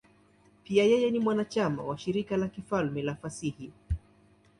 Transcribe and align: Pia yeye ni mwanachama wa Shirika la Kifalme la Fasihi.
Pia 0.63 0.83
yeye 0.85 1.11
ni 1.11 1.19
mwanachama 1.19 1.83
wa 1.83 1.97
Shirika 1.97 2.37
la 2.37 2.47
Kifalme 2.47 3.01
la 3.01 3.15
Fasihi. 3.15 3.71